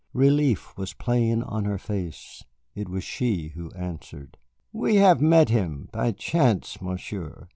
[0.15, 2.43] Relief was plain on her face.
[2.73, 4.35] It was she who answered.
[4.73, 7.47] "We have met him by chance, Monsieur.